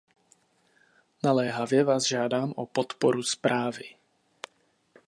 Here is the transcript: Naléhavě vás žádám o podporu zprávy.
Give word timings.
Naléhavě 1.23 1.83
vás 1.83 2.03
žádám 2.07 2.53
o 2.55 2.65
podporu 2.65 3.23
zprávy. 3.23 3.95